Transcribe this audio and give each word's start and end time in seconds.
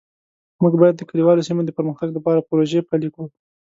موږ 0.61 0.73
باید 0.81 0.95
د 0.97 1.01
کلیوالو 1.09 1.45
سیمو 1.47 1.61
د 1.65 1.71
پرمختګ 1.77 2.09
لپاره 2.17 2.45
پروژې 2.49 2.79
پلي 2.89 3.09
کړو 3.13 3.25